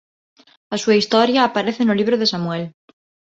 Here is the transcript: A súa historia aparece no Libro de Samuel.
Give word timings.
A 0.73 0.75
súa 0.81 0.97
historia 1.01 1.39
aparece 1.43 1.81
no 1.85 1.97
Libro 1.99 2.15
de 2.21 2.29
Samuel. 2.33 2.63